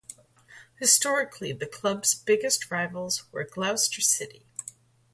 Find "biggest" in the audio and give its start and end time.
2.15-2.71